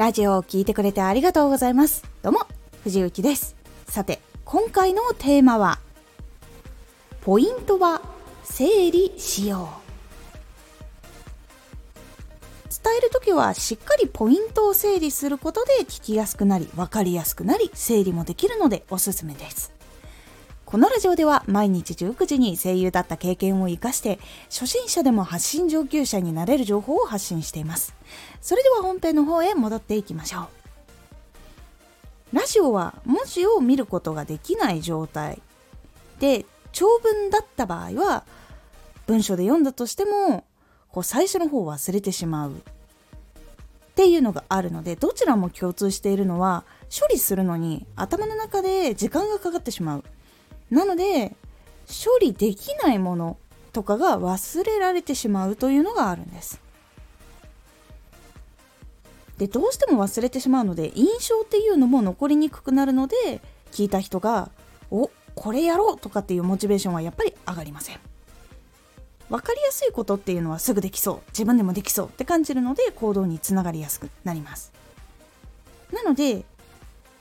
[0.00, 2.04] ラジオを聴いてくれてありがとうございます。
[2.22, 2.46] どうも、
[2.84, 3.54] 藤幸です。
[3.86, 5.78] さて、今回のテーマは、
[7.20, 8.00] ポイントは
[8.42, 9.80] 整理しよう。
[12.82, 19.79] 伝えるときはしっかりポイントを整理することで聞きやすくなり、分かりやすくなり、整理もできるのでおすすめです。
[20.70, 27.92] このラジオでは毎日19時に声優だった経験を生かして初心者でも発信上級者になれる情報を発信しています。
[28.40, 30.48] それでは本編の方へ戻っていきましょ
[32.32, 32.36] う。
[32.36, 35.42] ラジオは文字を見ることができない状態
[36.20, 38.22] で長文だった場合は
[39.08, 40.44] 文章で読んだとしても
[40.92, 42.54] こう最初の方を忘れてしまうっ
[43.96, 46.62] ていうのがあるのでどちらも共通しているのは
[46.96, 50.04] 処理するのに頭の中で時間がかかってしまう。
[50.70, 51.36] なので
[51.86, 53.36] 処理できないもの
[53.72, 56.60] とかが忘れられてしまうというのがあるんです。
[59.38, 63.40] でどうしても忘れてしまうので印象っていうのも残りにくくなるので
[63.72, 64.50] 聞いた人が
[64.90, 67.98] 「おこれやろう!」とかっていうモチベーションはやっぱり上がりません。
[69.30, 74.72] 分かりやすいことっていうのはすぐできそう自分でもできそうって感じるので行動につながりやすくなります。
[75.92, 76.44] なので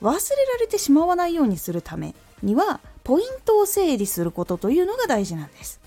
[0.01, 5.79] 忘れられてしまわないようにするためにはポイントを整理することというのが大事なんです。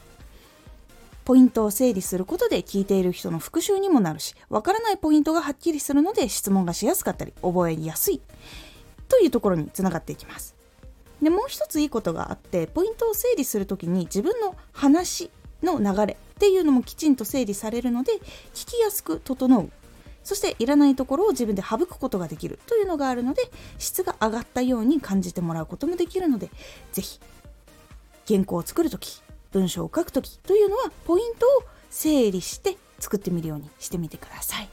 [1.24, 8.20] ポイントを整理することで聞いている人の復習にもなるし、わからないポイントがはっきりするので質問がしやすかったり、覚えやすい
[9.08, 10.56] というところにつながっていきます。
[11.22, 15.30] で、もう一ついいことがあって、ポイントを整理するときに自分の話
[15.62, 18.14] の流れっていうのもきちんと整理されるので、
[18.52, 19.70] 聞きやすく整う。
[20.24, 23.42] そしていらないところを自分で省くことができるというのがあるので
[23.78, 26.50] 質が上がったように感じてもらうこともできるので
[26.92, 27.20] ぜひ
[28.28, 34.68] 原稿を作るとき文章を書くときというのはポイントを整理して作ってみるようにしてみてください。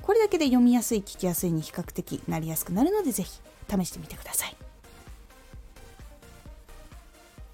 [0.00, 4.65] これだけで読みやすい聞きやすいに比較的なりやすくなるのでぜひ試してみてください。